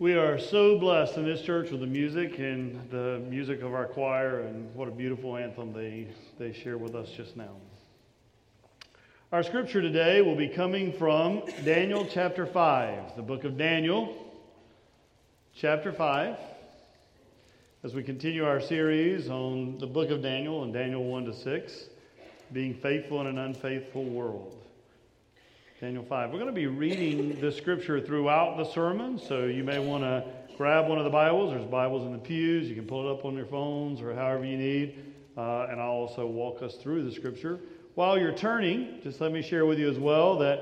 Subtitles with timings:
[0.00, 3.86] We are so blessed in this church with the music and the music of our
[3.86, 6.06] choir, and what a beautiful anthem they,
[6.38, 7.50] they share with us just now.
[9.32, 14.14] Our scripture today will be coming from Daniel chapter 5, the book of Daniel,
[15.56, 16.36] chapter 5,
[17.82, 21.88] as we continue our series on the book of Daniel and Daniel 1 to 6,
[22.52, 24.54] being faithful in an unfaithful world.
[25.80, 26.32] Daniel 5.
[26.32, 30.24] We're going to be reading the scripture throughout the sermon, so you may want to
[30.56, 31.52] grab one of the Bibles.
[31.52, 32.68] There's Bibles in the pews.
[32.68, 35.14] You can pull it up on your phones or however you need.
[35.36, 37.60] Uh, and I'll also walk us through the scripture.
[37.94, 40.58] While you're turning, just let me share with you as well that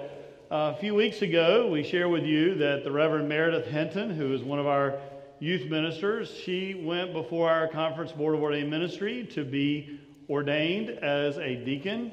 [0.51, 4.34] uh, a few weeks ago we shared with you that the Reverend Meredith Hinton, who
[4.34, 4.98] is one of our
[5.39, 11.39] youth ministers, she went before our conference board of ordained ministry to be ordained as
[11.39, 12.12] a deacon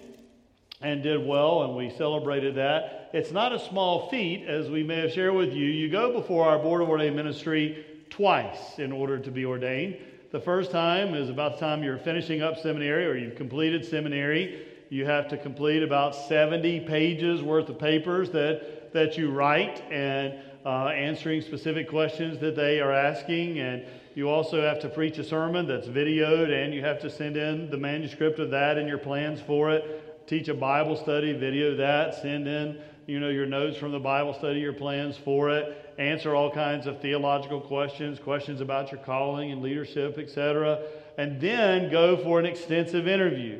[0.83, 3.09] and did well, and we celebrated that.
[3.13, 5.65] It's not a small feat, as we may have shared with you.
[5.65, 9.97] You go before our Board of Ordained Ministry twice in order to be ordained.
[10.31, 14.67] The first time is about the time you're finishing up seminary or you've completed seminary.
[14.89, 20.33] You have to complete about 70 pages worth of papers that, that you write and
[20.65, 23.59] uh, answering specific questions that they are asking.
[23.59, 27.37] And you also have to preach a sermon that's videoed, and you have to send
[27.37, 31.75] in the manuscript of that and your plans for it teach a Bible study, video
[31.75, 35.93] that, send in, you know, your notes from the Bible study, your plans for it,
[35.97, 40.81] answer all kinds of theological questions, questions about your calling and leadership, etc.,
[41.17, 43.59] and then go for an extensive interview.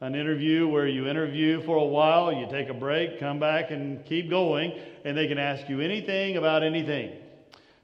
[0.00, 4.04] An interview where you interview for a while, you take a break, come back and
[4.04, 7.16] keep going, and they can ask you anything about anything.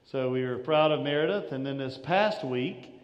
[0.05, 2.94] So we were proud of Meredith, and then this past week,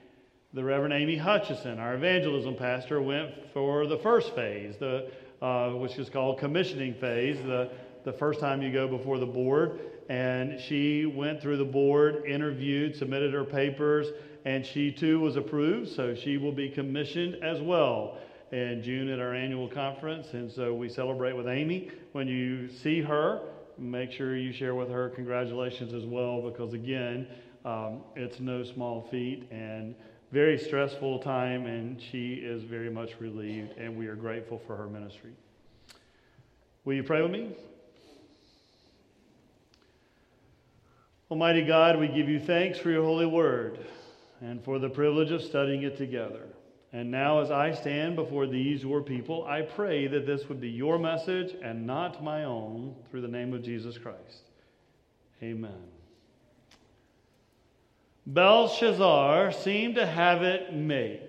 [0.54, 5.10] the Reverend Amy Hutchison, our evangelism pastor, went for the first phase, the,
[5.42, 7.72] uh, which is called commissioning phase, the,
[8.04, 9.80] the first time you go before the board.
[10.10, 14.08] And she went through the board, interviewed, submitted her papers,
[14.44, 15.90] and she too was approved.
[15.90, 18.18] So she will be commissioned as well
[18.52, 20.34] in June at our annual conference.
[20.34, 21.92] And so we celebrate with Amy.
[22.12, 23.40] When you see her,
[23.78, 27.26] make sure you share with her congratulations as well, because again,
[27.64, 29.48] um, it's no small feat.
[29.50, 29.96] And
[30.32, 34.88] very stressful time, and she is very much relieved, and we are grateful for her
[34.88, 35.32] ministry.
[36.86, 37.56] Will you pray with me?
[41.30, 43.80] Almighty God, we give you thanks for your holy word
[44.42, 46.48] and for the privilege of studying it together.
[46.94, 50.70] And now, as I stand before these, your people, I pray that this would be
[50.70, 54.50] your message and not my own through the name of Jesus Christ.
[55.42, 56.01] Amen.
[58.26, 61.22] Belshazzar seemed to have it made.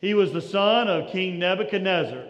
[0.00, 2.24] He was the son of King Nebuchadnezzar,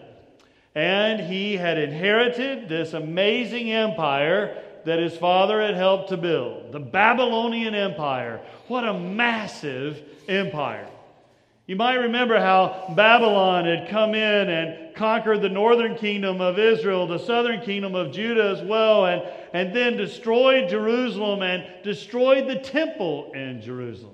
[0.75, 6.79] and he had inherited this amazing empire that his father had helped to build the
[6.79, 8.41] Babylonian Empire.
[8.67, 10.89] What a massive empire!
[11.65, 17.07] You might remember how Babylon had come in and conquered the northern kingdom of Israel,
[17.07, 19.21] the southern kingdom of Judah as well, and,
[19.53, 24.13] and then destroyed Jerusalem and destroyed the temple in Jerusalem.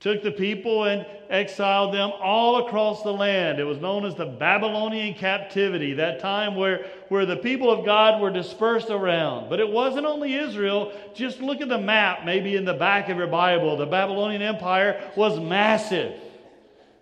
[0.00, 3.58] Took the people and exiled them all across the land.
[3.58, 8.20] It was known as the Babylonian captivity, that time where, where the people of God
[8.20, 9.50] were dispersed around.
[9.50, 10.92] But it wasn't only Israel.
[11.14, 13.76] Just look at the map, maybe in the back of your Bible.
[13.76, 16.14] The Babylonian Empire was massive.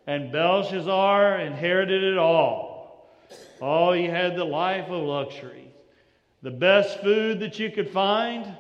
[0.06, 2.65] And Belshazzar inherited it all.
[3.60, 5.68] Oh, he had the life of luxury.
[6.42, 8.54] The best food that you could find.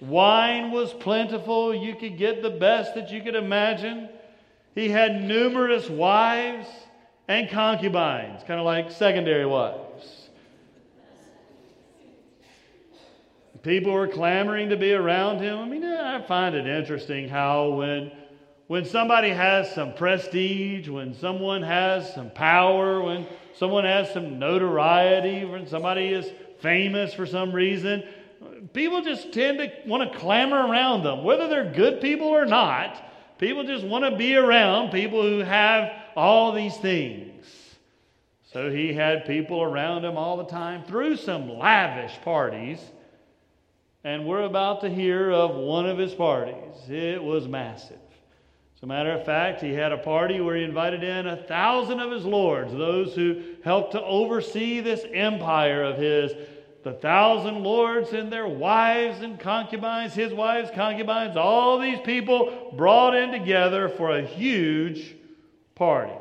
[0.00, 1.74] Wine was plentiful.
[1.74, 4.08] You could get the best that you could imagine.
[4.74, 6.66] He had numerous wives
[7.28, 10.28] and concubines, kind of like secondary wives.
[13.62, 15.58] People were clamoring to be around him.
[15.58, 18.12] I mean, I find it interesting how when
[18.66, 25.44] when somebody has some prestige, when someone has some power, when someone has some notoriety,
[25.44, 26.30] when somebody is
[26.60, 28.02] famous for some reason,
[28.72, 31.24] people just tend to want to clamor around them.
[31.24, 33.02] Whether they're good people or not,
[33.38, 37.46] people just want to be around people who have all these things.
[38.52, 42.78] So he had people around him all the time through some lavish parties.
[44.04, 46.88] And we're about to hear of one of his parties.
[46.88, 47.98] It was massive.
[48.84, 52.10] A matter of fact, he had a party where he invited in a thousand of
[52.10, 56.32] his lords, those who helped to oversee this empire of his.
[56.82, 63.14] The thousand lords and their wives and concubines, his wives, concubines, all these people brought
[63.14, 65.16] in together for a huge
[65.74, 66.12] party.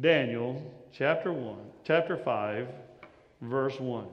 [0.00, 0.62] Daniel
[0.92, 2.68] chapter 1, chapter 5,
[3.40, 4.06] verse 1.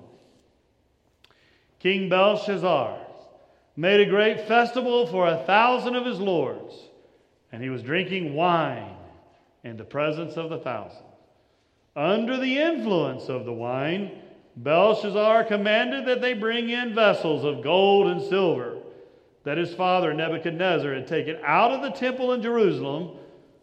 [1.77, 2.97] King Belshazzar
[3.75, 6.73] made a great festival for a thousand of his lords,
[7.53, 8.95] and he was drinking wine
[9.63, 11.05] in the presence of the thousand.
[11.95, 14.11] Under the influence of the wine,
[14.57, 18.79] Belshazzar commanded that they bring in vessels of gold and silver
[19.44, 23.17] that his father Nebuchadnezzar had taken out of the temple in Jerusalem,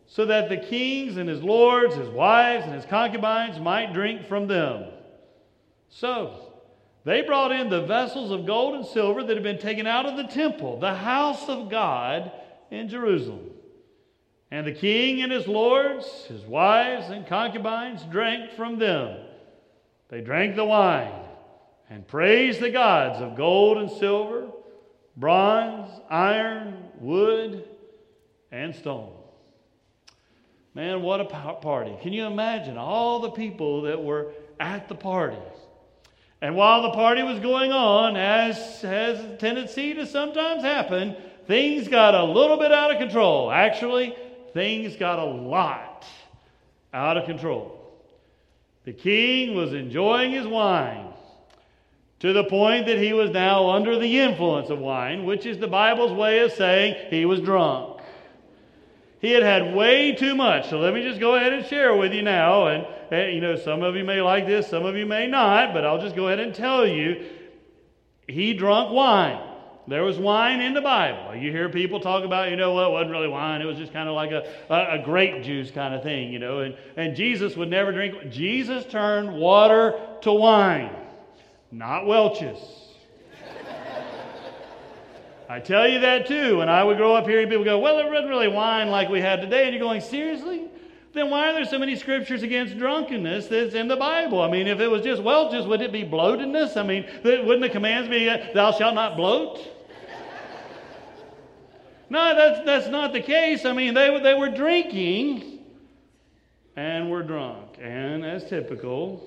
[0.07, 4.47] so that the kings and his lords, his wives, and his concubines might drink from
[4.47, 4.85] them.
[5.89, 6.53] So,
[7.05, 10.17] they brought in the vessels of gold and silver that had been taken out of
[10.17, 12.31] the temple, the house of God
[12.71, 13.51] in Jerusalem.
[14.51, 19.17] And the king and his lords, his wives and concubines drank from them.
[20.09, 21.13] They drank the wine
[21.89, 24.49] and praised the gods of gold and silver,
[25.17, 27.65] bronze, iron, wood,
[28.51, 29.13] and stone.
[30.75, 31.97] Man, what a party.
[32.03, 35.37] Can you imagine all the people that were at the party?
[36.43, 41.87] And while the party was going on, as has a tendency to sometimes happen, things
[41.87, 43.51] got a little bit out of control.
[43.51, 44.17] Actually,
[44.53, 46.05] things got a lot
[46.93, 47.77] out of control.
[48.85, 51.13] The king was enjoying his wine
[52.21, 55.69] to the point that he was now under the influence of wine, which is the
[55.69, 58.01] Bible's way of saying he was drunk.
[59.21, 60.71] He had had way too much.
[60.71, 62.69] So let me just go ahead and share with you now.
[62.69, 65.75] And, and, you know, some of you may like this, some of you may not,
[65.75, 67.27] but I'll just go ahead and tell you
[68.27, 69.50] he drunk wine.
[69.91, 71.35] There was wine in the Bible.
[71.35, 73.61] You hear people talk about, you know what, it wasn't really wine.
[73.61, 76.39] It was just kind of like a, a, a grape juice kind of thing, you
[76.39, 76.61] know.
[76.61, 78.31] And, and Jesus would never drink.
[78.31, 80.95] Jesus turned water to wine,
[81.73, 82.57] not Welch's.
[85.49, 86.59] I tell you that too.
[86.59, 89.21] When I would grow up hearing people go, well, it wasn't really wine like we
[89.21, 89.65] had today.
[89.65, 90.69] And you're going, seriously?
[91.15, 94.41] Then why are there so many scriptures against drunkenness that's in the Bible?
[94.41, 96.77] I mean, if it was just Welch's, would it be bloatedness?
[96.77, 99.79] I mean, wouldn't the commands be, thou shalt not bloat?
[102.11, 103.65] No, that's, that's not the case.
[103.65, 105.61] I mean, they, they were drinking
[106.77, 107.79] and were drunk.
[107.81, 109.27] And as typical,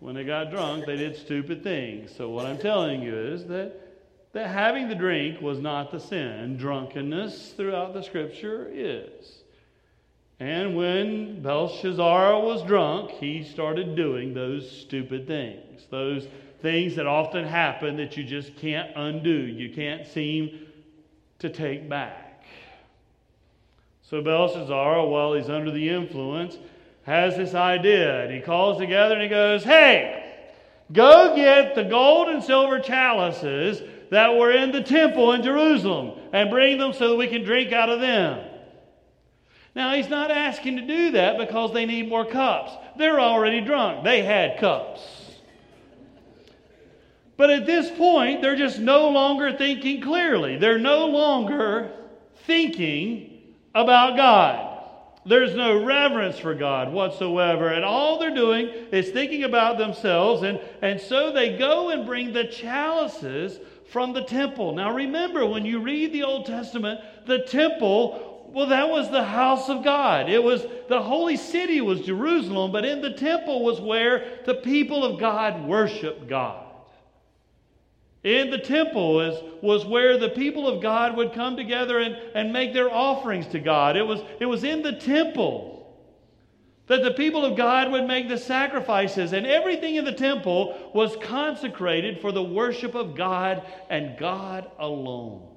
[0.00, 2.14] when they got drunk, they did stupid things.
[2.16, 3.88] So, what I'm telling you is that
[4.32, 6.56] that having the drink was not the sin.
[6.56, 9.42] Drunkenness throughout the scripture is.
[10.40, 16.28] And when Belshazzar was drunk, he started doing those stupid things, those
[16.62, 20.67] things that often happen that you just can't undo, you can't seem
[21.40, 22.44] to take back.
[24.02, 26.56] So Belshazzar, while he's under the influence,
[27.02, 30.34] has this idea, and he calls together and he goes, Hey,
[30.92, 36.50] go get the gold and silver chalices that were in the temple in Jerusalem and
[36.50, 38.46] bring them so that we can drink out of them.
[39.74, 42.72] Now, he's not asking to do that because they need more cups.
[42.96, 45.27] They're already drunk, they had cups.
[47.38, 50.58] But at this point, they're just no longer thinking clearly.
[50.58, 51.92] They're no longer
[52.46, 54.64] thinking about God.
[55.24, 57.68] There's no reverence for God whatsoever.
[57.68, 60.42] And all they're doing is thinking about themselves.
[60.42, 63.60] And, and so they go and bring the chalices
[63.92, 64.74] from the temple.
[64.74, 69.68] Now remember, when you read the Old Testament, the temple, well, that was the house
[69.68, 70.28] of God.
[70.28, 75.04] It was the holy city was Jerusalem, but in the temple was where the people
[75.04, 76.67] of God worshiped God.
[78.28, 82.52] In the temple was, was where the people of God would come together and, and
[82.52, 83.96] make their offerings to God.
[83.96, 85.96] It was, it was in the temple
[86.88, 91.16] that the people of God would make the sacrifices, and everything in the temple was
[91.22, 95.48] consecrated for the worship of God and God alone.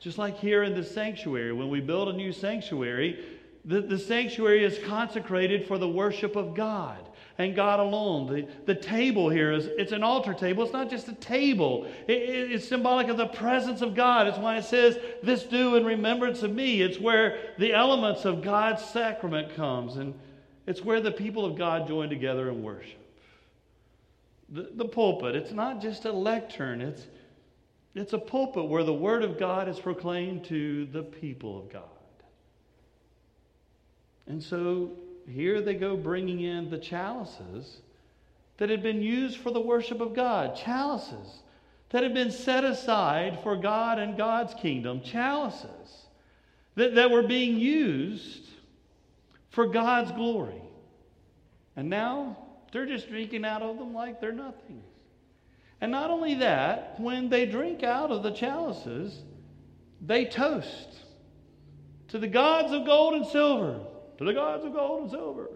[0.00, 3.22] Just like here in the sanctuary, when we build a new sanctuary,
[3.66, 8.26] the, the sanctuary is consecrated for the worship of God and God alone.
[8.32, 10.64] The, the table here is it's an altar table.
[10.64, 11.86] It's not just a table.
[12.06, 14.26] It, it, it's symbolic of the presence of God.
[14.26, 18.42] It's why it says, "This do in remembrance of me." It's where the elements of
[18.42, 20.14] God's sacrament comes, and
[20.66, 22.98] it's where the people of God join together in worship.
[24.48, 25.34] The, the pulpit.
[25.34, 26.80] It's not just a lectern.
[26.80, 27.06] It's
[27.94, 31.82] it's a pulpit where the word of God is proclaimed to the people of God.
[34.26, 34.92] And so
[35.28, 37.80] here they go bringing in the chalices
[38.58, 41.42] that had been used for the worship of God, chalices
[41.90, 46.06] that had been set aside for God and God's kingdom, chalices
[46.74, 48.48] that, that were being used
[49.50, 50.62] for God's glory.
[51.76, 52.36] And now
[52.72, 54.82] they're just drinking out of them like they're nothing.
[55.80, 59.22] And not only that, when they drink out of the chalices,
[60.00, 60.88] they toast
[62.08, 63.80] to the gods of gold and silver
[64.18, 65.50] to the gods of gold and silver,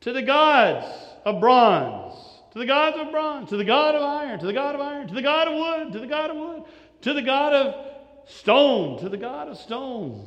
[0.00, 0.86] to the gods
[1.24, 2.30] of bronze.
[2.52, 5.06] To the gods of bronze, to the god of iron, to the god of iron,
[5.06, 6.62] to the god of wood, to the god of wood,
[7.02, 7.86] to the god of
[8.26, 10.26] stone, to the god of stone.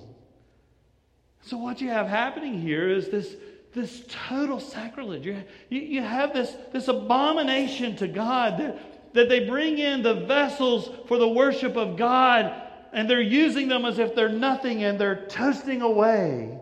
[1.42, 3.36] So, what you have happening here is this,
[3.74, 5.26] this total sacrilege.
[5.26, 10.90] You, you, have this, this abomination to God that, that they bring in the vessels
[11.08, 12.62] for the worship of God
[12.94, 16.58] and they're using them as if they're nothing and they're toasting away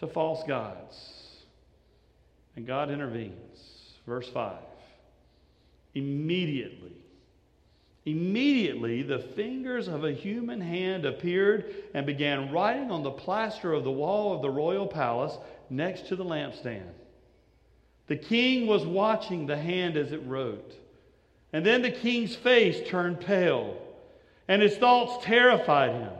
[0.00, 1.44] to false gods.
[2.56, 3.34] And God intervenes.
[4.06, 4.56] Verse 5.
[5.94, 6.96] Immediately,
[8.06, 13.84] immediately the fingers of a human hand appeared and began writing on the plaster of
[13.84, 15.36] the wall of the royal palace
[15.68, 16.92] next to the lampstand.
[18.06, 20.74] The king was watching the hand as it wrote.
[21.52, 23.76] And then the king's face turned pale,
[24.48, 26.12] and his thoughts terrified him.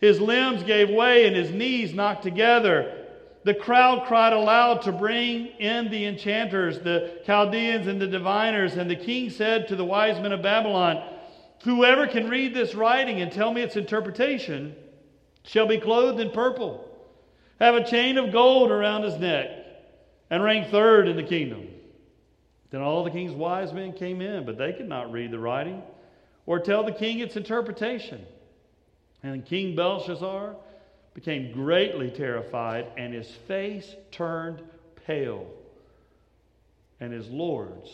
[0.00, 2.99] His limbs gave way, and his knees knocked together.
[3.42, 8.74] The crowd cried aloud to bring in the enchanters, the Chaldeans, and the diviners.
[8.74, 11.02] And the king said to the wise men of Babylon,
[11.64, 14.74] Whoever can read this writing and tell me its interpretation
[15.44, 16.86] shall be clothed in purple,
[17.58, 19.48] have a chain of gold around his neck,
[20.30, 21.68] and rank third in the kingdom.
[22.70, 25.82] Then all the king's wise men came in, but they could not read the writing
[26.46, 28.24] or tell the king its interpretation.
[29.22, 30.56] And King Belshazzar
[31.14, 34.62] became greatly terrified, and his face turned
[35.06, 35.46] pale,
[37.00, 37.90] and his lords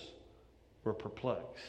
[0.84, 1.64] were perplexed.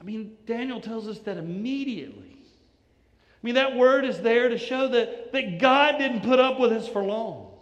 [0.00, 2.36] I mean, Daniel tells us that immediately.
[2.36, 6.70] I mean, that word is there to show that, that God didn't put up with
[6.70, 7.52] this for long.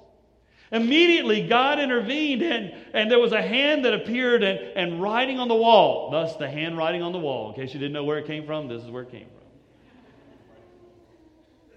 [0.73, 5.47] Immediately, God intervened, and, and there was a hand that appeared and, and writing on
[5.47, 6.11] the wall.
[6.11, 7.51] Thus, the handwriting on the wall.
[7.51, 9.34] In case you didn't know where it came from, this is where it came from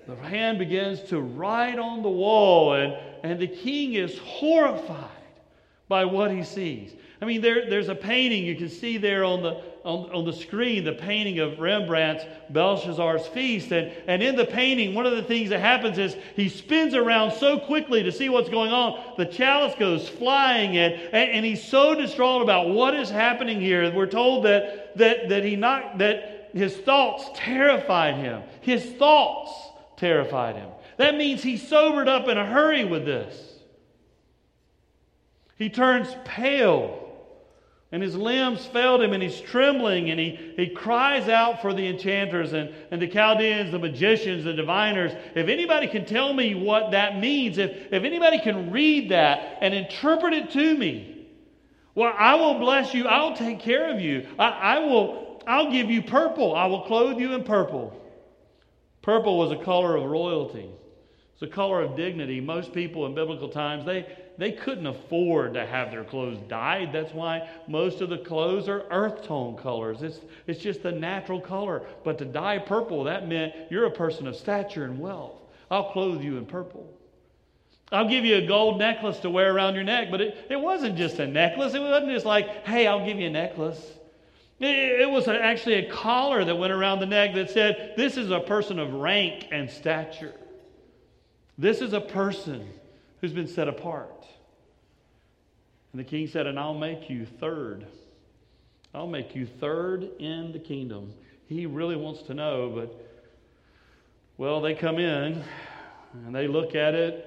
[0.07, 5.09] the hand begins to write on the wall, and, and the king is horrified
[5.89, 6.93] by what he sees.
[7.21, 10.33] I mean, there, there's a painting you can see there on the, on, on the
[10.33, 13.71] screen, the painting of Rembrandt's Belshazzar's Feast.
[13.71, 17.33] And, and in the painting, one of the things that happens is he spins around
[17.33, 19.15] so quickly to see what's going on.
[19.17, 23.91] The chalice goes flying, and, and, and he's so distraught about what is happening here.
[23.93, 28.43] We're told that, that, that, he not, that his thoughts terrified him.
[28.61, 29.66] His thoughts
[29.97, 30.69] terrified him.
[30.97, 33.59] That means he sobered up in a hurry with this.
[35.57, 37.03] He turns pale
[37.91, 41.87] and his limbs failed him and he's trembling and he, he cries out for the
[41.87, 45.13] enchanters and, and the Chaldeans, the magicians, the diviners.
[45.35, 49.73] If anybody can tell me what that means, if, if anybody can read that and
[49.73, 51.27] interpret it to me,
[51.95, 53.07] well, I will bless you.
[53.07, 54.27] I'll take care of you.
[54.37, 56.55] I, I will, I'll give you purple.
[56.55, 57.99] I will clothe you in purple.
[59.07, 60.69] Purple was a color of royalty.
[61.31, 62.41] It's a color of dignity.
[62.41, 64.05] Most people in biblical times, they,
[64.37, 66.91] they couldn't afford to have their clothes dyed.
[66.91, 70.01] That's why most of the clothes are earth tone colors.
[70.01, 71.83] It's, it's just the natural color.
[72.03, 75.39] But to dye purple, that meant you're a person of stature and wealth.
[75.71, 76.93] I'll clothe you in purple.
[77.93, 80.97] I'll give you a gold necklace to wear around your neck, but it, it wasn't
[80.97, 81.73] just a necklace.
[81.73, 83.81] It wasn't just like, hey, I'll give you a necklace.
[84.59, 88.39] It was actually a collar that went around the neck that said, This is a
[88.39, 90.33] person of rank and stature.
[91.59, 92.67] This is a person
[93.21, 94.25] who's been set apart.
[95.91, 97.85] And the king said, And I'll make you third.
[98.95, 101.13] I'll make you third in the kingdom.
[101.45, 102.93] He really wants to know, but,
[104.37, 105.43] well, they come in
[106.25, 107.23] and they look at it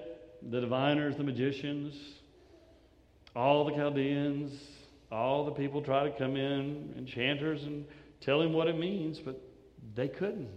[0.51, 1.95] the diviners, the magicians,
[3.37, 4.53] all the Chaldeans,
[5.11, 7.85] all the people try to come in, enchanters, and
[8.21, 9.41] tell him what it means, but
[9.95, 10.49] they couldn't.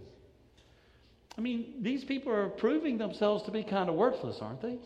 [1.36, 4.78] I mean, these people are proving themselves to be kind of worthless, aren't they?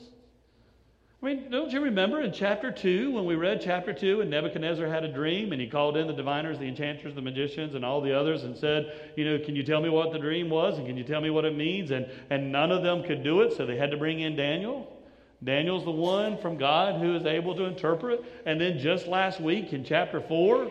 [1.21, 4.87] I mean, don't you remember in chapter 2, when we read chapter 2, and Nebuchadnezzar
[4.87, 8.01] had a dream, and he called in the diviners, the enchanters, the magicians, and all
[8.01, 10.87] the others, and said, You know, can you tell me what the dream was, and
[10.87, 11.91] can you tell me what it means?
[11.91, 14.98] And, and none of them could do it, so they had to bring in Daniel.
[15.43, 18.25] Daniel's the one from God who is able to interpret.
[18.45, 20.71] And then just last week in chapter 4,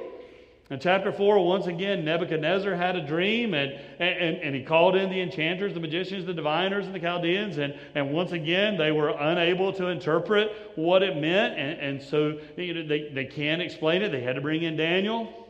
[0.69, 5.09] in chapter 4, once again, Nebuchadnezzar had a dream and, and, and he called in
[5.09, 7.57] the enchanters, the magicians, the diviners, and the Chaldeans.
[7.57, 11.57] And, and once again, they were unable to interpret what it meant.
[11.57, 14.12] And, and so you know, they, they can't explain it.
[14.12, 15.47] They had to bring in Daniel.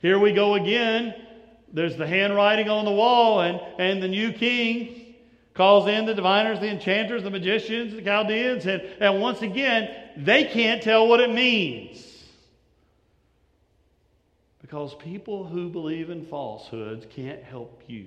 [0.00, 1.14] Here we go again.
[1.70, 4.99] There's the handwriting on the wall, and, and the new king
[5.60, 10.44] calls in the diviners, the enchanters, the magicians, the Chaldeans, and, and once again, they
[10.44, 12.06] can't tell what it means.
[14.62, 18.06] Because people who believe in falsehoods can't help you.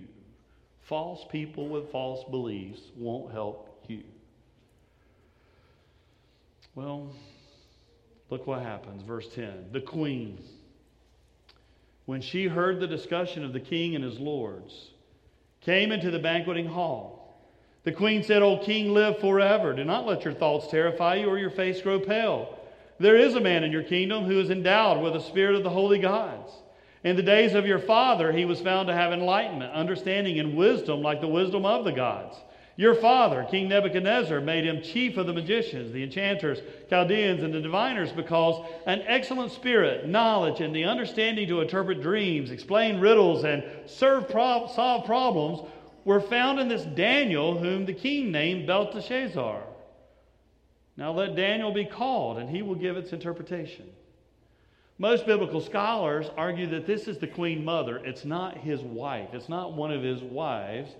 [0.81, 4.03] False people with false beliefs won't help you.
[6.75, 7.11] Well,
[8.33, 9.03] Look what happens.
[9.03, 9.67] Verse 10.
[9.73, 10.39] The queen,
[12.07, 14.89] when she heard the discussion of the king and his lords,
[15.61, 17.12] came into the banqueting hall.
[17.83, 19.73] The queen said, O king, live forever.
[19.73, 22.57] Do not let your thoughts terrify you or your face grow pale.
[22.97, 25.69] There is a man in your kingdom who is endowed with the spirit of the
[25.69, 26.51] holy gods.
[27.03, 31.01] In the days of your father, he was found to have enlightenment, understanding, and wisdom
[31.01, 32.37] like the wisdom of the gods.
[32.77, 36.59] Your father, King Nebuchadnezzar, made him chief of the magicians, the enchanters,
[36.89, 42.49] Chaldeans, and the diviners because an excellent spirit, knowledge, and the understanding to interpret dreams,
[42.49, 45.69] explain riddles, and serve solve problems
[46.05, 49.63] were found in this Daniel, whom the king named Belteshazzar.
[50.95, 53.89] Now let Daniel be called, and he will give its interpretation.
[54.99, 57.97] Most biblical scholars argue that this is the queen mother.
[57.97, 60.91] It's not his wife, it's not one of his wives,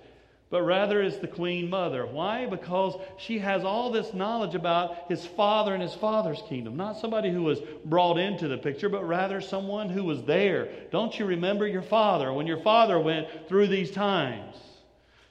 [0.50, 2.06] but rather is the queen mother.
[2.06, 2.46] Why?
[2.46, 6.76] Because she has all this knowledge about his father and his father's kingdom.
[6.76, 10.70] Not somebody who was brought into the picture, but rather someone who was there.
[10.92, 14.56] Don't you remember your father when your father went through these times?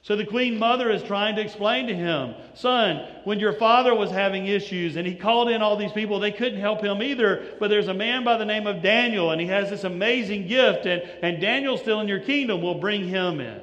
[0.03, 4.11] So the queen mother is trying to explain to him, son, when your father was
[4.11, 7.55] having issues and he called in all these people, they couldn't help him either.
[7.57, 10.85] But there's a man by the name of Daniel, and he has this amazing gift,
[10.85, 12.61] and, and Daniel's still in your kingdom.
[12.61, 13.61] We'll bring him in.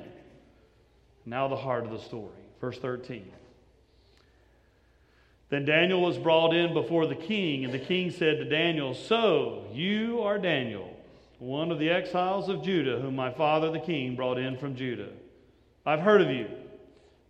[1.27, 2.33] Now, the heart of the story.
[2.59, 3.31] Verse 13.
[5.51, 9.67] Then Daniel was brought in before the king, and the king said to Daniel, So,
[9.75, 10.91] you are Daniel,
[11.39, 15.11] one of the exiles of Judah, whom my father the king brought in from Judah.
[15.91, 16.47] I've heard of you,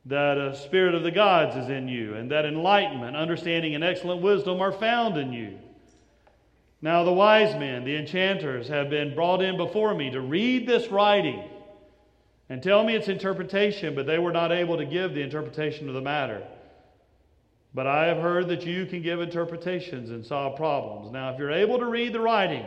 [0.04, 4.20] that a spirit of the gods is in you, and that enlightenment, understanding, and excellent
[4.20, 5.58] wisdom are found in you.
[6.82, 10.88] Now the wise men, the enchanters, have been brought in before me to read this
[10.88, 11.42] writing
[12.50, 15.94] and tell me its interpretation, but they were not able to give the interpretation of
[15.94, 16.46] the matter.
[17.72, 21.10] But I have heard that you can give interpretations and solve problems.
[21.12, 22.66] Now, if you're able to read the writing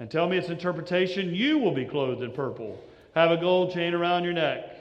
[0.00, 2.82] and tell me its interpretation, you will be clothed in purple,
[3.14, 4.71] have a gold chain around your neck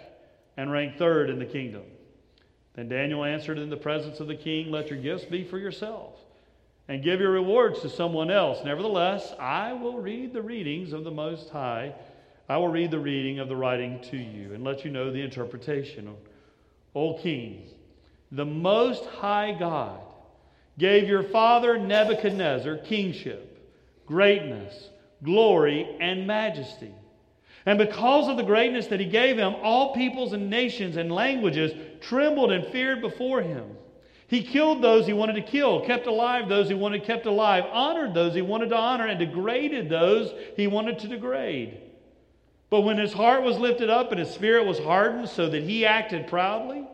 [0.57, 1.83] and rank third in the kingdom.
[2.75, 6.15] Then Daniel answered in the presence of the king, Let your gifts be for yourself,
[6.87, 8.59] and give your rewards to someone else.
[8.63, 11.93] Nevertheless, I will read the readings of the Most High.
[12.47, 15.21] I will read the reading of the writing to you and let you know the
[15.21, 16.13] interpretation.
[16.95, 17.69] O king,
[18.31, 19.99] the Most High God
[20.77, 23.59] gave your father Nebuchadnezzar kingship,
[24.05, 24.89] greatness,
[25.23, 26.91] glory, and majesty.
[27.65, 31.73] And because of the greatness that he gave him, all peoples and nations and languages
[32.01, 33.77] trembled and feared before him.
[34.27, 38.13] He killed those he wanted to kill, kept alive those he wanted kept alive, honored
[38.13, 41.77] those he wanted to honor, and degraded those he wanted to degrade.
[42.69, 45.85] But when his heart was lifted up and his spirit was hardened so that he
[45.85, 46.87] acted proudly,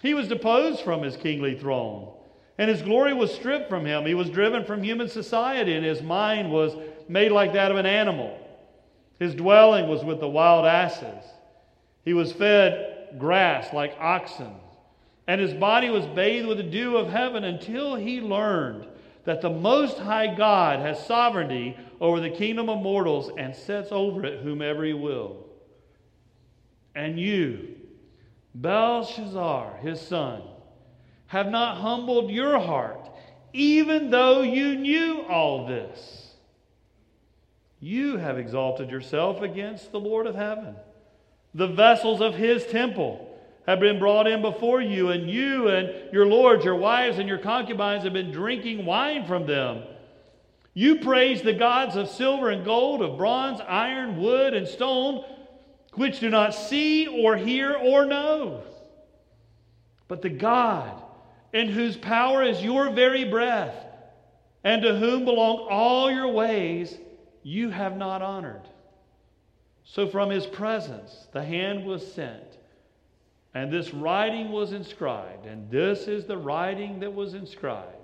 [0.00, 2.12] he was deposed from his kingly throne,
[2.56, 4.06] and his glory was stripped from him.
[4.06, 6.72] He was driven from human society, and his mind was
[7.08, 8.38] made like that of an animal.
[9.18, 11.24] His dwelling was with the wild asses.
[12.04, 14.52] He was fed grass like oxen,
[15.26, 18.86] and his body was bathed with the dew of heaven until he learned
[19.24, 24.24] that the Most High God has sovereignty over the kingdom of mortals and sets over
[24.26, 25.46] it whomever he will.
[26.94, 27.76] And you,
[28.54, 30.42] Belshazzar, his son,
[31.26, 33.10] have not humbled your heart,
[33.52, 36.23] even though you knew all this.
[37.84, 40.74] You have exalted yourself against the Lord of heaven.
[41.52, 46.24] The vessels of his temple have been brought in before you, and you and your
[46.24, 49.82] lords, your wives, and your concubines have been drinking wine from them.
[50.72, 55.22] You praise the gods of silver and gold, of bronze, iron, wood, and stone,
[55.92, 58.62] which do not see or hear or know.
[60.08, 61.02] But the God
[61.52, 63.76] in whose power is your very breath,
[64.64, 66.96] and to whom belong all your ways,
[67.44, 68.68] you have not honored.
[69.84, 72.58] So from his presence the hand was sent,
[73.52, 77.94] and this writing was inscribed, and this is the writing that was inscribed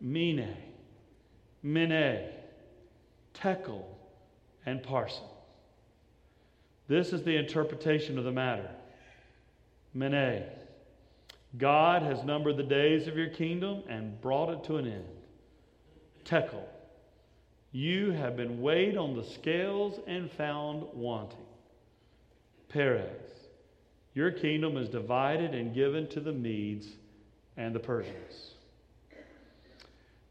[0.00, 0.56] Mene,
[1.62, 2.30] Mene,
[3.34, 3.86] Tekel,
[4.64, 5.22] and Parsin.
[6.88, 8.68] This is the interpretation of the matter.
[9.94, 10.44] Mene,
[11.58, 15.04] God has numbered the days of your kingdom and brought it to an end.
[16.24, 16.64] Tekel,
[17.76, 21.36] you have been weighed on the scales and found wanting.
[22.70, 23.04] Peres,
[24.14, 26.86] your kingdom is divided and given to the Medes
[27.58, 28.52] and the Persians.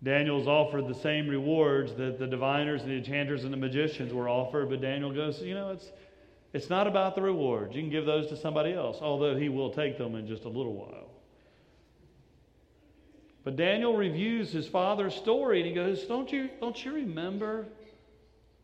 [0.01, 4.27] Daniel's offered the same rewards that the diviners and the enchanters and the magicians were
[4.27, 5.91] offered, but Daniel goes, you know, it's,
[6.53, 7.75] it's not about the rewards.
[7.75, 10.49] You can give those to somebody else, although he will take them in just a
[10.49, 11.14] little while.
[13.45, 17.67] But Daniel reviews his father's story and he goes, Don't you, don't you remember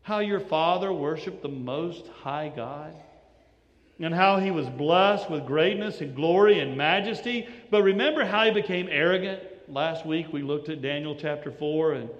[0.02, 2.92] how your father worshiped the Most High God?
[4.00, 7.48] And how he was blessed with greatness and glory and majesty.
[7.70, 9.40] But remember how he became arrogant?
[9.68, 12.10] Last week we looked at Daniel chapter 4 and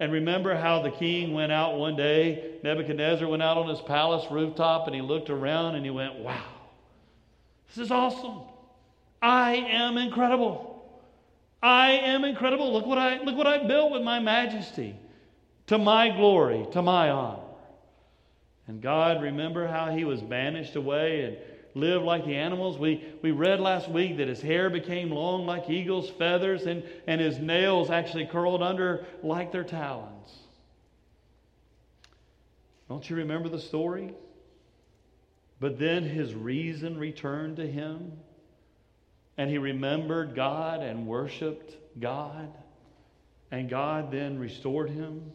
[0.00, 4.26] and remember how the king went out one day, Nebuchadnezzar went out on his palace
[4.30, 6.42] rooftop and he looked around and he went, Wow,
[7.68, 8.40] this is awesome.
[9.22, 10.73] I am incredible.
[11.64, 12.74] I am incredible.
[12.74, 14.94] Look what I look what I built with my majesty.
[15.68, 17.40] To my glory, to my honor.
[18.68, 21.38] And God, remember how he was banished away and
[21.74, 22.76] lived like the animals.
[22.76, 27.18] We, we read last week that his hair became long like eagle's feathers and, and
[27.18, 30.38] his nails actually curled under like their talons.
[32.90, 34.12] Don't you remember the story?
[35.60, 38.12] But then his reason returned to him,
[39.36, 42.52] and he remembered God and worshiped God,
[43.50, 45.32] and God then restored him.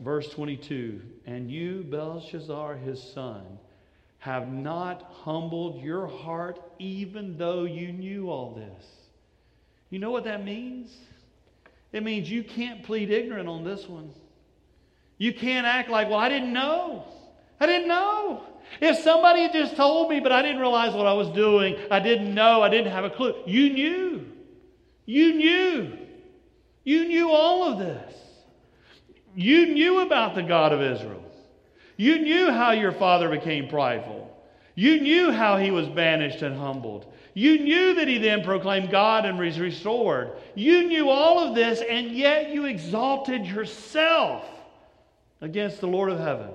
[0.00, 3.44] Verse 22 And you, Belshazzar, his son,
[4.18, 8.86] have not humbled your heart even though you knew all this.
[9.90, 10.96] You know what that means?
[11.92, 14.10] It means you can't plead ignorant on this one.
[15.18, 17.04] You can't act like, well, I didn't know.
[17.60, 18.42] I didn't know.
[18.80, 22.00] If somebody had just told me, but I didn't realize what I was doing, I
[22.00, 23.34] didn't know, I didn't have a clue.
[23.46, 24.26] You knew.
[25.06, 25.98] You knew.
[26.84, 28.14] You knew all of this.
[29.34, 31.24] You knew about the God of Israel.
[31.96, 34.30] You knew how your father became prideful.
[34.74, 37.06] You knew how he was banished and humbled.
[37.34, 40.32] You knew that he then proclaimed God and was restored.
[40.54, 44.44] You knew all of this, and yet you exalted yourself
[45.40, 46.50] against the Lord of heaven.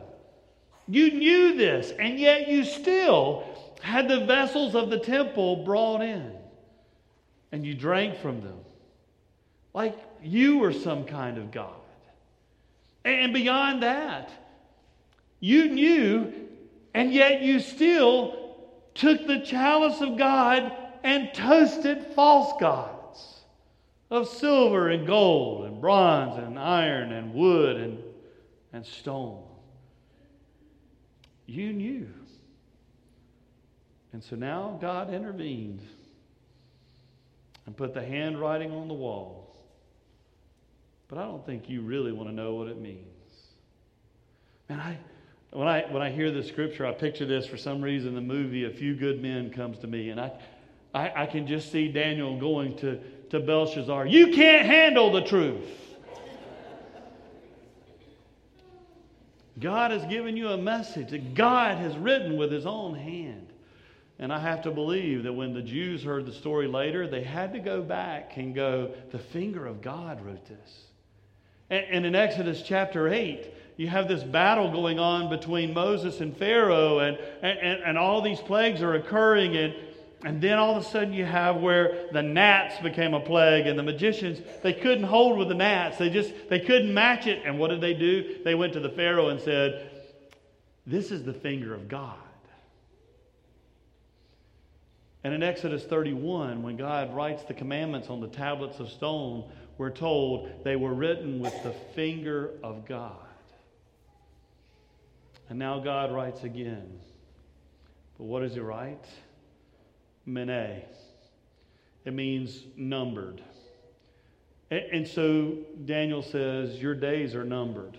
[0.90, 3.44] You knew this, and yet you still
[3.80, 6.32] had the vessels of the temple brought in,
[7.52, 8.58] and you drank from them
[9.72, 11.76] like you were some kind of God.
[13.06, 14.32] And beyond that,
[15.40, 16.34] you knew,
[16.96, 18.58] and yet you still
[18.96, 23.42] took the chalice of God and toasted false gods
[24.10, 28.00] of silver and gold and bronze and iron and wood and,
[28.74, 29.44] and stone.
[31.50, 32.08] You knew.
[34.14, 35.82] And so now God intervened
[37.66, 39.56] and put the handwriting on the wall.
[41.08, 43.06] But I don't think you really want to know what it means.
[44.70, 44.98] Man, I,
[45.52, 48.14] when I, when I hear this scripture, I picture this for some reason.
[48.14, 50.32] The movie A Few Good Men comes to me, and I,
[50.94, 53.00] I, I can just see Daniel going to,
[53.32, 55.89] to Belshazzar, You can't handle the truth.
[59.60, 63.48] God has given you a message that God has written with his own hand.
[64.18, 67.54] And I have to believe that when the Jews heard the story later, they had
[67.54, 70.84] to go back and go, The finger of God wrote this.
[71.70, 76.36] And, and in Exodus chapter 8, you have this battle going on between Moses and
[76.36, 79.56] Pharaoh, and, and, and all these plagues are occurring.
[79.56, 79.74] And,
[80.24, 83.80] and then all of a sudden, you have where the gnats became a plague, and
[83.80, 85.98] the magicians, they couldn't hold with the gnats.
[85.98, 87.44] They just, they couldn't match it.
[87.46, 88.40] And what did they do?
[88.44, 89.90] They went to the Pharaoh and said,
[90.86, 92.18] This is the finger of God.
[95.24, 99.90] And in Exodus 31, when God writes the commandments on the tablets of stone, we're
[99.90, 103.16] told they were written with the finger of God.
[105.50, 107.00] And now God writes again.
[108.18, 109.06] But what does he write?
[110.30, 110.82] Mene.
[112.06, 113.42] It means numbered.
[114.72, 117.98] And so Daniel says, Your days are numbered.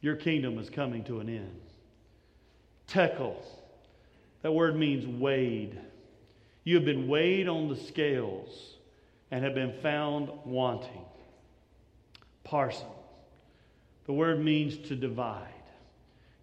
[0.00, 1.60] Your kingdom is coming to an end.
[2.86, 3.42] Tekel.
[4.42, 5.78] That word means weighed.
[6.64, 8.74] You have been weighed on the scales
[9.30, 11.04] and have been found wanting.
[12.44, 12.86] Parsin.
[14.06, 15.52] The word means to divide.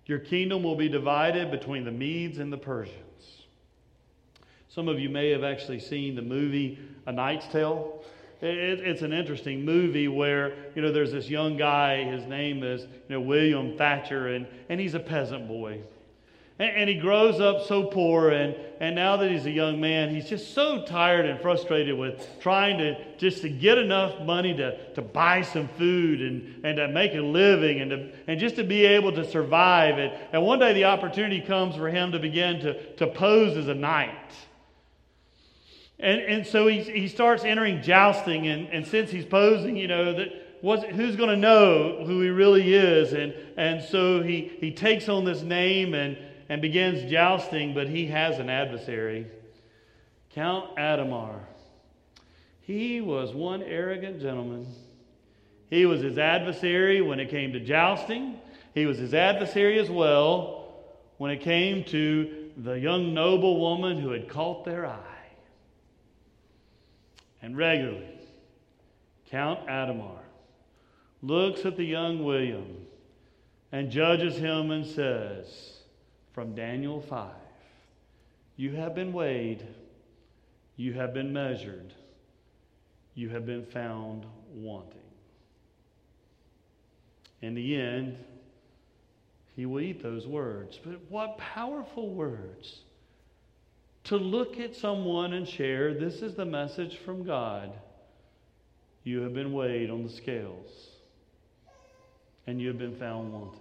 [0.05, 3.04] Your kingdom will be divided between the Medes and the Persians.
[4.75, 8.03] Some of you may have actually seen the movie A Knight's Tale.
[8.41, 13.15] it's an interesting movie where, you know, there's this young guy, his name is, you
[13.15, 15.79] know, William Thatcher, and, and he's a peasant boy.
[16.59, 20.13] And, and, he grows up so poor, and, and now that he's a young man,
[20.13, 24.93] he's just so tired and frustrated with trying to just to get enough money to,
[24.95, 28.63] to buy some food and, and to make a living and, to, and just to
[28.65, 29.97] be able to survive.
[29.99, 33.69] And, and one day the opportunity comes for him to begin to, to pose as
[33.69, 34.11] a knight.
[35.99, 40.13] And, and so he, he starts entering jousting, and, and since he's posing, you know,
[40.13, 40.29] that
[40.61, 43.13] who's going to know who he really is?
[43.13, 46.17] And, and so he, he takes on this name and,
[46.49, 49.27] and begins jousting, but he has an adversary.
[50.31, 51.39] Count Adhemar.
[52.61, 54.67] He was one arrogant gentleman.
[55.69, 58.39] He was his adversary when it came to jousting.
[58.73, 60.73] He was his adversary as well
[61.17, 65.14] when it came to the young noble woman who had caught their eye.
[67.45, 68.07] And regularly,
[69.29, 70.17] Count Adhemar
[71.21, 72.87] looks at the young William
[73.71, 75.77] and judges him and says,
[76.33, 77.29] from Daniel 5,
[78.55, 79.63] You have been weighed,
[80.75, 81.93] you have been measured,
[83.13, 84.97] you have been found wanting.
[87.43, 88.17] In the end,
[89.55, 90.79] he will eat those words.
[90.83, 92.84] But what powerful words
[94.05, 97.71] to look at someone and share this is the message from God.
[99.03, 100.89] You have been weighed on the scales,
[102.47, 103.59] and you have been found wanting.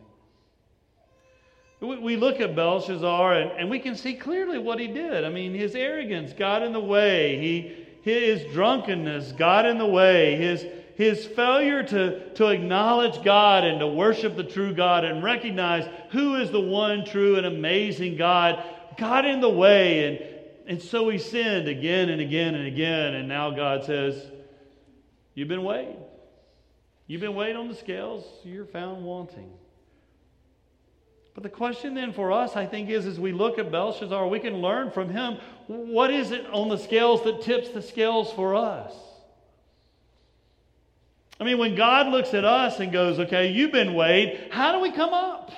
[1.80, 5.22] We look at Belshazzar and, and we can see clearly what he did.
[5.22, 7.38] I mean, his arrogance got in the way.
[7.38, 10.36] He, his drunkenness got in the way.
[10.36, 15.86] His, his failure to, to acknowledge God and to worship the true God and recognize
[16.10, 18.64] who is the one true and amazing God
[18.96, 20.33] got in the way.
[20.66, 23.14] And, so he sinned again and again and again.
[23.14, 24.30] And now God says,
[25.34, 25.96] You've been weighed.
[27.06, 28.24] You've been weighed on the scales.
[28.44, 29.50] You're found wanting.
[31.34, 34.38] But the question then for us, I think, is as we look at Belshazzar, we
[34.38, 38.54] can learn from him what is it on the scales that tips the scales for
[38.54, 38.92] us?
[41.40, 44.80] I mean, when God looks at us and goes, okay, you've been weighed, how do
[44.80, 45.50] we come up?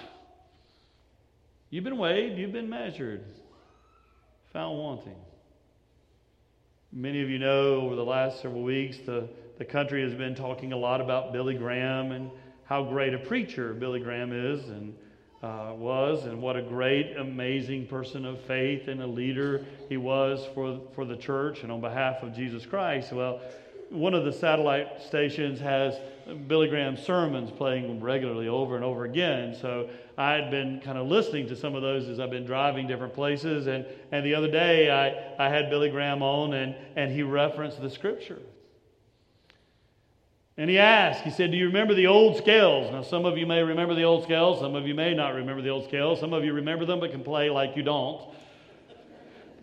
[1.69, 3.25] You've been weighed, you've been measured,
[4.57, 5.19] found wanting.
[6.90, 10.73] Many of you know over the last several weeks, the, the country has been talking
[10.73, 12.31] a lot about Billy Graham and
[12.64, 14.95] how great a preacher Billy Graham is and
[15.42, 20.49] uh, was, and what a great, amazing person of faith and a leader he was
[20.55, 23.12] for, for the church and on behalf of Jesus Christ.
[23.12, 23.42] Well,
[23.90, 25.99] one of the satellite stations has
[26.49, 29.57] Billy Graham sermons playing regularly over and over again.
[29.61, 32.87] So I had been kind of listening to some of those as I've been driving
[32.87, 33.68] different places.
[33.68, 37.81] And, and the other day I, I had Billy Graham on and, and he referenced
[37.81, 38.40] the scripture.
[40.59, 42.90] And he asked, he said, Do you remember the old scales?
[42.90, 45.61] Now, some of you may remember the old scales, some of you may not remember
[45.61, 46.18] the old scales.
[46.18, 48.22] Some of you remember them but can play like you don't.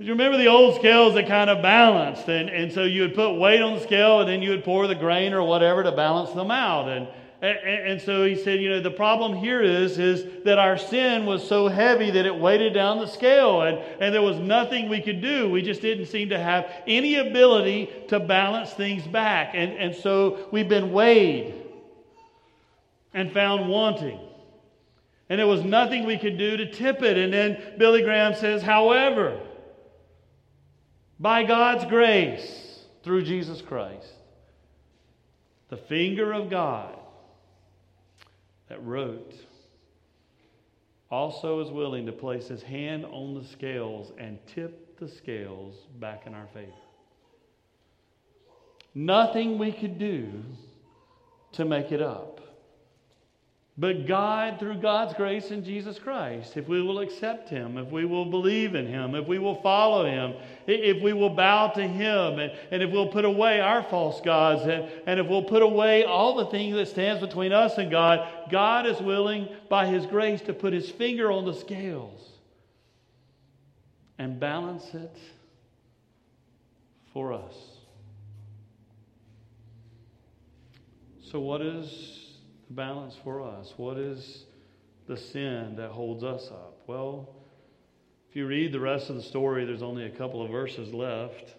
[0.03, 3.15] But you remember the old scales that kind of balanced, and, and so you would
[3.15, 5.93] put weight on the scale, and then you would pour the grain or whatever to
[5.93, 6.89] balance them out.
[6.89, 7.07] And,
[7.41, 11.25] and, and so he said, you know, the problem here is, is that our sin
[11.25, 14.99] was so heavy that it weighted down the scale, and, and there was nothing we
[14.99, 15.49] could do.
[15.49, 19.51] We just didn't seem to have any ability to balance things back.
[19.53, 21.53] And, and so we've been weighed
[23.13, 24.19] and found wanting.
[25.29, 27.17] And there was nothing we could do to tip it.
[27.17, 29.39] And then Billy Graham says, however,
[31.23, 34.11] by God's grace through Jesus Christ.
[35.69, 36.99] The finger of God
[38.67, 39.33] that wrote
[41.09, 46.27] also is willing to place his hand on the scales and tip the scales back
[46.27, 46.73] in our favor.
[48.93, 50.29] Nothing we could do
[51.53, 52.41] to make it up.
[53.75, 58.05] But God, through God's grace in Jesus Christ, if we will accept Him, if we
[58.05, 60.35] will believe in Him, if we will follow Him,
[60.67, 64.61] if we will bow to Him, and, and if we'll put away our false gods,
[64.63, 68.29] and, and if we'll put away all the things that stands between us and God,
[68.51, 72.29] God is willing, by His grace, to put His finger on the scales
[74.19, 75.17] and balance it
[77.11, 77.55] for us.
[81.23, 82.22] So, what is
[82.69, 83.73] balance for us?
[83.77, 84.45] What is
[85.07, 86.77] the sin that holds us up?
[86.87, 87.29] Well,
[88.29, 91.53] if you read the rest of the story, there's only a couple of verses left.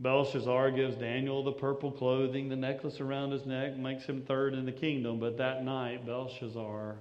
[0.00, 4.64] Belshazzar gives Daniel the purple clothing, the necklace around his neck, makes him third in
[4.64, 5.18] the kingdom.
[5.18, 6.96] But that night, Belshazzar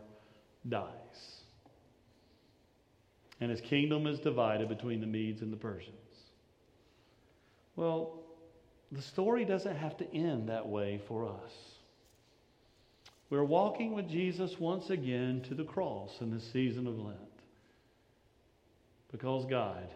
[0.67, 1.41] dies.
[3.41, 5.97] And his kingdom is divided between the Medes and the Persians.
[7.75, 8.19] Well,
[8.91, 11.72] the story doesn't have to end that way for us.
[13.33, 17.17] We're walking with Jesus once again to the cross in this season of Lent.
[19.11, 19.87] Because God,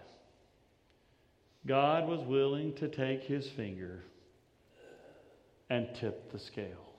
[1.68, 4.04] God was willing to take his finger
[5.70, 6.96] and tip the scale.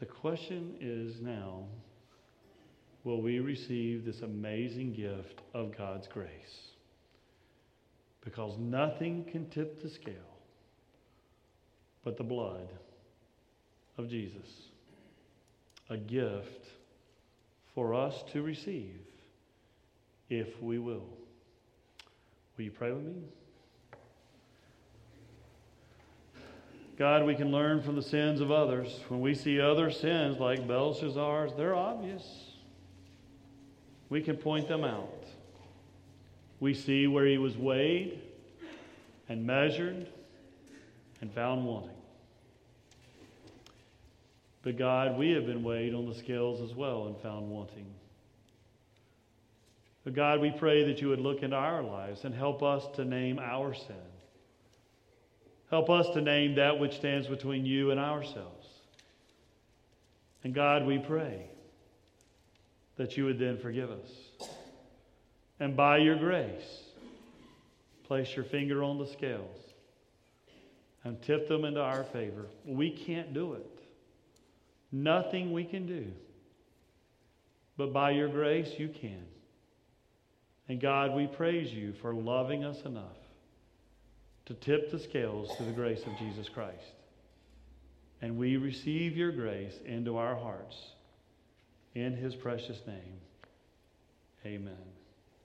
[0.00, 1.66] The question is now
[3.04, 6.72] will we receive this amazing gift of God's grace?
[8.24, 10.34] Because nothing can tip the scale
[12.02, 12.66] but the blood
[13.98, 14.68] of Jesus,
[15.88, 16.66] a gift
[17.74, 19.00] for us to receive
[20.28, 21.06] if we will.
[22.56, 23.14] Will you pray with me?
[26.98, 29.00] God, we can learn from the sins of others.
[29.08, 32.52] When we see other sins like Belshazzar's, they're obvious.
[34.08, 35.24] We can point them out.
[36.58, 38.18] We see where he was weighed
[39.28, 40.06] and measured
[41.20, 41.90] and found wanting.
[44.66, 47.86] But God, we have been weighed on the scales as well and found wanting.
[50.02, 53.04] But God, we pray that you would look into our lives and help us to
[53.04, 53.94] name our sin.
[55.70, 58.66] Help us to name that which stands between you and ourselves.
[60.42, 61.48] And God, we pray
[62.96, 64.48] that you would then forgive us.
[65.60, 66.80] And by your grace,
[68.02, 69.60] place your finger on the scales
[71.04, 72.46] and tip them into our favor.
[72.64, 73.75] We can't do it.
[74.96, 76.06] Nothing we can do.
[77.76, 79.26] But by your grace, you can.
[80.70, 83.18] And God, we praise you for loving us enough
[84.46, 86.94] to tip the scales to the grace of Jesus Christ.
[88.22, 90.76] And we receive your grace into our hearts.
[91.94, 93.20] In his precious name,
[94.46, 94.95] amen.